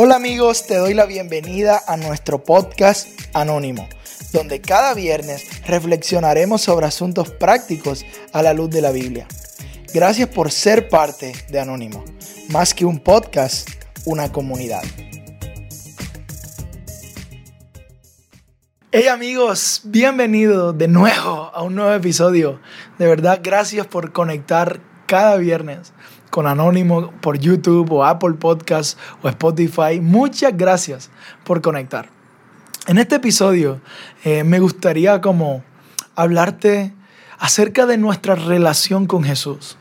[0.00, 3.88] Hola amigos, te doy la bienvenida a nuestro podcast Anónimo,
[4.32, 9.26] donde cada viernes reflexionaremos sobre asuntos prácticos a la luz de la Biblia.
[9.92, 12.04] Gracias por ser parte de Anónimo,
[12.50, 13.68] más que un podcast,
[14.04, 14.84] una comunidad.
[18.92, 22.60] Hey amigos, bienvenidos de nuevo a un nuevo episodio.
[23.00, 25.92] De verdad, gracias por conectar cada viernes
[26.30, 30.00] con Anónimo por YouTube o Apple Podcast o Spotify.
[30.00, 31.10] Muchas gracias
[31.44, 32.08] por conectar.
[32.86, 33.80] En este episodio
[34.24, 35.62] eh, me gustaría como
[36.14, 36.92] hablarte
[37.38, 39.76] acerca de nuestra relación con Jesús.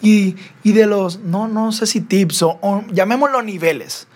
[0.00, 4.08] Y, de los, no, no sé si tips o, o llamémoslo niveles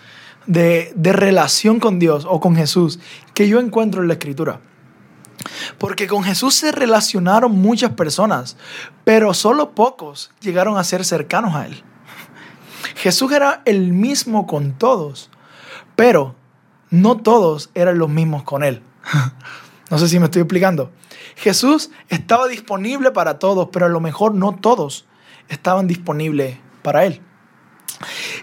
[0.46, 2.98] de, de relación con Dios o con Jesús
[3.34, 4.60] que yo encuentro en la Escritura.
[5.78, 8.56] Porque con Jesús se relacionaron muchas personas,
[9.04, 11.82] pero solo pocos llegaron a ser cercanos a Él.
[12.96, 15.30] Jesús era el mismo con todos,
[15.96, 16.34] pero
[16.90, 18.82] no todos eran los mismos con Él.
[19.88, 20.90] No sé si me estoy explicando.
[21.36, 25.06] Jesús estaba disponible para todos, pero a lo mejor no todos
[25.48, 27.20] estaban disponibles para Él.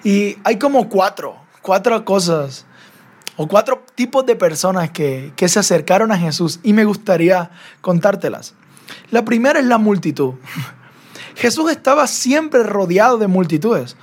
[0.05, 2.65] Y hay como cuatro, cuatro cosas
[3.35, 8.53] o cuatro tipos de personas que, se acercaron a Jesús y me gustaría contártelas.
[9.11, 10.33] La primera es la multitud.
[11.35, 13.95] Jesús estaba siempre rodeado de multitudes.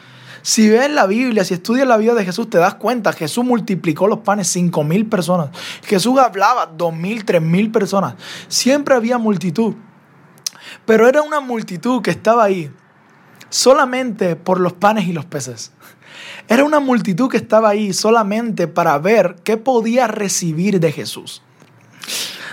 [0.42, 4.08] Si ves la Biblia, si estudias la vida de Jesús, te das cuenta, Jesús multiplicó
[4.08, 5.50] los panes, cinco mil personas.
[5.84, 8.14] Jesús hablaba dos mil, tres mil personas.
[8.48, 9.74] Siempre había multitud.
[10.86, 12.70] Pero era una multitud que estaba ahí
[13.50, 15.72] solamente por los panes y los peces.
[16.48, 21.42] Era una multitud que estaba ahí solamente para ver qué podía recibir de Jesús.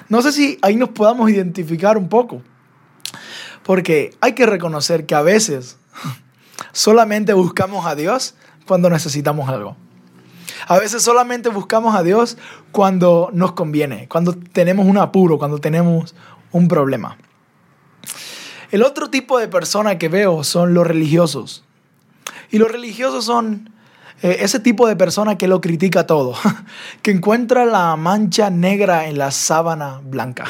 [0.10, 2.42] No sé si ahí nos podamos identificar un poco,
[3.64, 5.78] porque hay que reconocer que a veces
[6.72, 9.76] solamente buscamos a Dios cuando necesitamos algo.
[10.68, 12.38] A veces solamente buscamos a Dios
[12.72, 16.16] cuando nos conviene, cuando tenemos un apuro, cuando tenemos
[16.52, 17.18] un problema.
[18.72, 21.64] El otro tipo de persona que veo son los religiosos.
[22.52, 23.72] Y los religiosos son
[24.24, 26.34] eh, ese tipo de persona que lo critica todo,
[27.04, 30.46] que encuentra la mancha negra en la sábana blanca.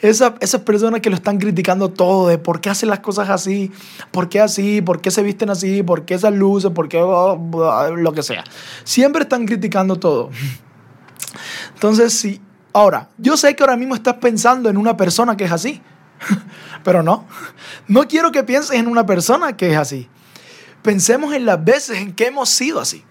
[0.00, 3.70] Esa, esas personas que lo están criticando todo de por qué hacen las cosas así,
[4.10, 8.12] por qué así, por qué se visten así, por qué esas luces, por qué lo
[8.14, 8.44] que sea.
[8.84, 10.30] Siempre están criticando todo.
[11.74, 12.40] Entonces, sí.
[12.72, 15.82] Ahora, yo sé que ahora mismo estás pensando en una persona que es así,
[16.84, 17.26] pero no.
[17.88, 20.08] No quiero que pienses en una persona que es así
[20.82, 23.04] pensemos en las veces en que hemos sido así.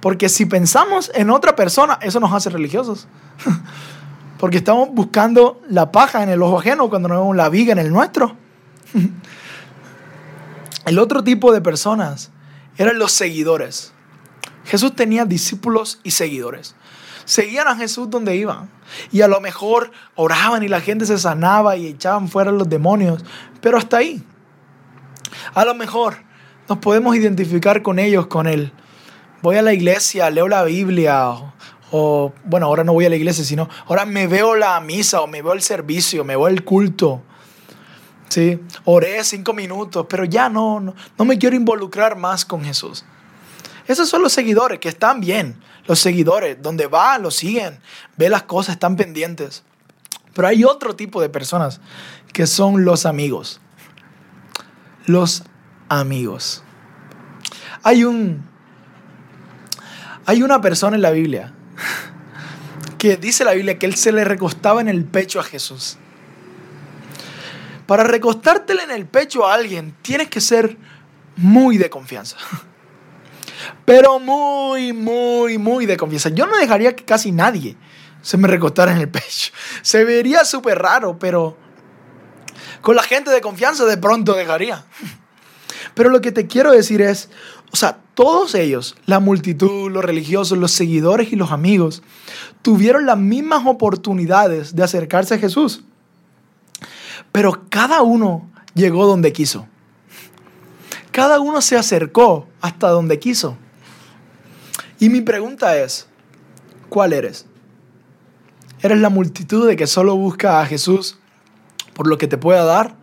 [0.00, 3.06] Porque si pensamos en otra persona, eso nos hace religiosos.
[4.38, 7.78] Porque estamos buscando la paja en el ojo ajeno cuando no vemos la viga en
[7.78, 8.36] el nuestro.
[10.86, 12.30] El otro tipo de personas
[12.78, 13.92] eran los seguidores.
[14.64, 16.76] Jesús tenía discípulos y seguidores.
[17.28, 18.70] Seguían a Jesús donde iban.
[19.12, 23.22] Y a lo mejor oraban y la gente se sanaba y echaban fuera los demonios.
[23.60, 24.24] Pero hasta ahí.
[25.52, 26.16] A lo mejor
[26.70, 28.72] nos podemos identificar con ellos, con él.
[29.42, 31.34] Voy a la iglesia, leo la Biblia,
[31.90, 35.26] o, bueno, ahora no voy a la iglesia, sino ahora me veo la misa, o
[35.26, 37.20] me veo el servicio, me veo el culto.
[38.30, 38.58] ¿Sí?
[38.86, 43.04] Oré cinco minutos, pero ya no, no, no me quiero involucrar más con Jesús.
[43.88, 45.56] Esos son los seguidores que están bien.
[45.86, 47.80] Los seguidores, donde va, lo siguen,
[48.16, 49.64] ve las cosas, están pendientes.
[50.34, 51.80] Pero hay otro tipo de personas
[52.32, 53.60] que son los amigos.
[55.06, 55.42] Los
[55.88, 56.62] amigos.
[57.82, 58.46] Hay un.
[60.26, 61.54] Hay una persona en la Biblia
[62.98, 65.96] que dice la Biblia que él se le recostaba en el pecho a Jesús.
[67.86, 70.76] Para recostártele en el pecho a alguien tienes que ser
[71.36, 72.36] muy de confianza.
[73.84, 76.28] Pero muy, muy, muy de confianza.
[76.30, 77.76] Yo no dejaría que casi nadie
[78.22, 79.52] se me recostara en el pecho.
[79.82, 81.56] Se vería súper raro, pero
[82.80, 84.84] con la gente de confianza de pronto dejaría.
[85.94, 87.30] Pero lo que te quiero decir es,
[87.72, 92.02] o sea, todos ellos, la multitud, los religiosos, los seguidores y los amigos,
[92.62, 95.82] tuvieron las mismas oportunidades de acercarse a Jesús.
[97.32, 99.66] Pero cada uno llegó donde quiso.
[101.18, 103.58] Cada uno se acercó hasta donde quiso.
[105.00, 106.06] Y mi pregunta es,
[106.88, 107.44] ¿cuál eres?
[108.82, 111.18] ¿Eres la multitud de que solo busca a Jesús
[111.94, 112.94] por lo que te pueda dar?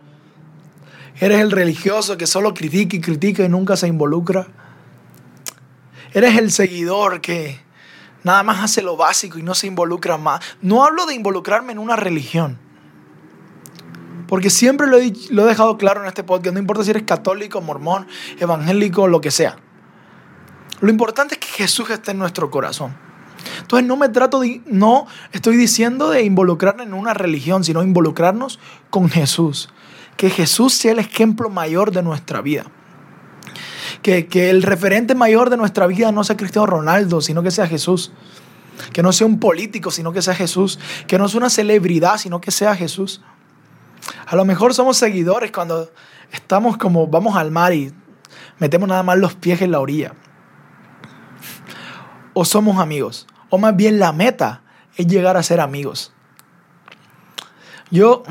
[1.20, 4.46] Eres el religioso que solo critica y critica y nunca se involucra.
[6.14, 7.60] Eres el seguidor que
[8.24, 10.40] nada más hace lo básico y no se involucra más.
[10.62, 12.58] No hablo de involucrarme en una religión.
[14.28, 15.12] Porque siempre lo he,
[15.46, 16.52] dejado claro en este podcast.
[16.52, 18.06] No importa si eres católico, mormón,
[18.38, 19.56] evangélico, lo que sea.
[20.80, 22.94] Lo importante es que Jesús esté en nuestro corazón.
[23.60, 28.58] Entonces no me trato de, no estoy diciendo de involucrarnos en una religión, sino involucrarnos
[28.90, 29.70] con Jesús.
[30.16, 32.64] Que Jesús sea el ejemplo mayor de nuestra vida.
[34.02, 37.66] Que, que el referente mayor de nuestra vida no sea Cristiano Ronaldo, sino que sea
[37.66, 38.12] Jesús.
[38.92, 40.78] Que no sea un político, sino que sea Jesús.
[41.06, 43.22] Que no sea una celebridad, sino que sea Jesús.
[44.26, 45.90] A lo mejor somos seguidores cuando
[46.32, 47.92] estamos como vamos al mar y
[48.58, 50.14] metemos nada más los pies en la orilla.
[52.34, 53.26] O somos amigos.
[53.50, 54.62] O más bien la meta
[54.96, 56.12] es llegar a ser amigos.
[57.90, 58.24] Yo,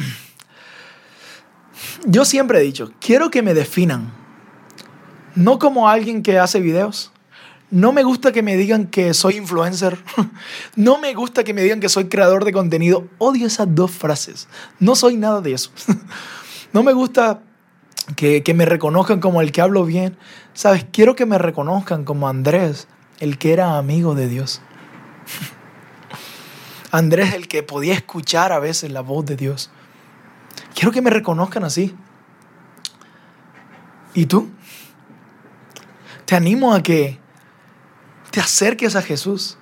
[2.06, 4.14] yo siempre he dicho, quiero que me definan.
[5.36, 7.12] No como alguien que hace videos.
[7.76, 10.00] No me gusta que me digan que soy influencer.
[10.78, 13.10] No me gusta que me digan que soy creador de contenido.
[13.18, 14.48] Odio esas dos frases.
[14.80, 15.72] No soy nada de eso.
[16.72, 17.42] No me gusta
[18.16, 20.18] que, me reconozcan como el que hablo bien.
[20.54, 22.88] Sabes, quiero que me reconozcan como Andrés,
[23.20, 24.62] el que era amigo de Dios.
[26.92, 29.70] Andrés, el que podía escuchar a veces la voz de Dios.
[30.74, 31.94] Quiero que me reconozcan así.
[34.14, 34.50] ¿Y tú?
[36.26, 37.25] Te animo a que
[38.36, 39.58] te acerques a Jesús.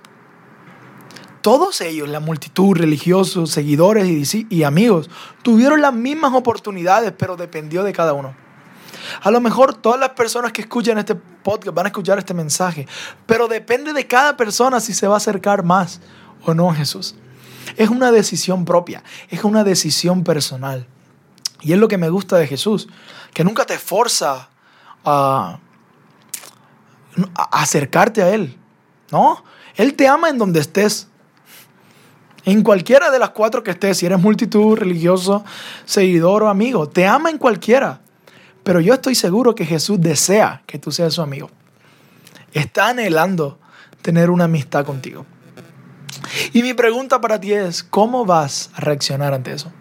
[1.42, 5.12] Todos ellos, la multitud, religiosos, seguidores y, amigos,
[5.44, 8.36] tuvieron las mismas oportunidades, pero dependió de cada uno.
[9.22, 12.88] A lo mejor todas las personas que escuchan este podcast van a escuchar este mensaje,
[13.28, 16.02] pero depende de cada persona si se va a acercar más
[16.44, 17.14] o no a Jesús.
[17.78, 20.88] Es una decisión propia, es una decisión personal.
[21.62, 22.88] Y es lo que me gusta de Jesús,
[23.36, 24.50] que nunca te forza
[25.06, 25.60] a
[27.52, 28.58] acercarte a Él.
[29.14, 29.44] No,
[29.76, 31.08] Él te ama en donde estés.
[32.46, 35.46] En cualquiera de las cuatro que estés, si eres multitud, religioso,
[35.86, 38.02] seguidor o amigo, te ama en cualquiera.
[38.64, 41.52] Pero yo estoy seguro que Jesús desea que tú seas su amigo.
[42.54, 43.60] Está anhelando
[44.02, 45.28] tener una amistad contigo.
[46.52, 49.72] Y mi pregunta para ti es, ¿cómo vas a reaccionar ante eso?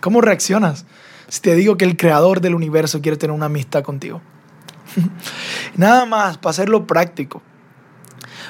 [0.00, 0.86] ¿Cómo reaccionas
[1.28, 4.22] si te digo que el creador del universo quiere tener una amistad contigo?
[5.76, 7.42] Nada más, para hacerlo práctico.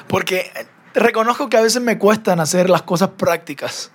[0.09, 0.51] Porque
[0.93, 3.91] reconozco que a veces me cuestan hacer las cosas prácticas.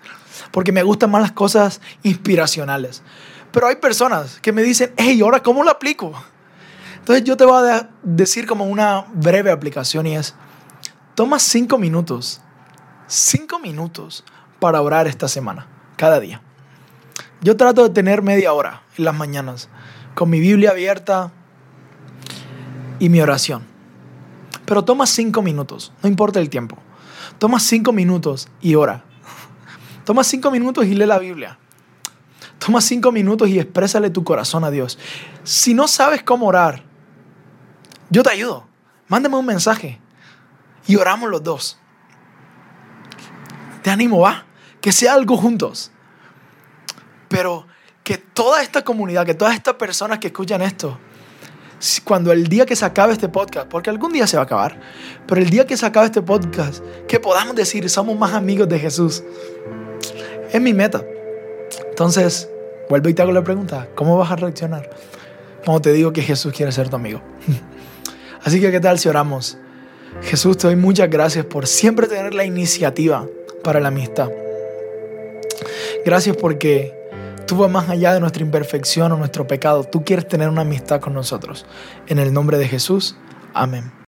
[0.50, 3.02] Porque me gustan más las cosas inspiracionales.
[3.52, 6.12] Pero hay personas que me dicen, hey, ¿ahora cómo lo aplico?
[7.00, 10.34] Entonces yo te voy a decir como una breve aplicación y es,
[11.14, 12.40] toma cinco minutos
[13.06, 14.24] cinco minutos
[14.60, 16.40] para orar esta semana, cada día.
[17.40, 19.68] Yo trato de tener media hora en las mañanas,
[20.14, 21.30] con mi Biblia abierta
[22.98, 23.73] y mi oración.
[24.64, 26.78] Pero toma cinco minutos, no importa el tiempo.
[27.38, 29.04] Toma cinco minutos y ora.
[30.04, 31.58] Toma cinco minutos y lee la Biblia.
[32.58, 34.98] Toma cinco minutos y exprésale tu corazón a Dios.
[35.42, 36.82] Si no sabes cómo orar,
[38.10, 38.66] yo te ayudo.
[39.08, 40.00] Mándame un mensaje
[40.86, 41.78] y oramos los dos.
[43.82, 44.46] Te animo, va.
[44.80, 45.90] Que sea algo juntos.
[47.28, 47.66] Pero
[48.02, 50.98] que toda esta comunidad, que todas estas personas que escuchan esto,
[52.04, 54.80] cuando el día que se acabe este podcast, porque algún día se va a acabar,
[55.26, 58.78] pero el día que se acabe este podcast, que podamos decir, somos más amigos de
[58.78, 59.22] Jesús.
[60.52, 61.04] Es mi meta.
[61.88, 62.48] Entonces,
[62.88, 64.90] vuelvo y te hago la pregunta, ¿cómo vas a reaccionar
[65.64, 67.22] cuando te digo que Jesús quiere ser tu amigo?
[68.42, 69.58] Así que, ¿qué tal si oramos?
[70.22, 73.26] Jesús, te doy muchas gracias por siempre tener la iniciativa
[73.62, 74.30] para la amistad.
[76.04, 76.92] Gracias porque
[77.46, 79.84] tú vas más allá de nuestra imperfección o nuestro pecado.
[79.84, 81.66] Tú quieres tener una amistad con nosotros.
[82.06, 83.16] En el nombre de Jesús,
[83.52, 84.03] amén.